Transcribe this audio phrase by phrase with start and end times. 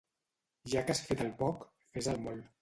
[0.73, 1.67] Ja que has fet el poc,
[1.99, 2.51] fes el molt.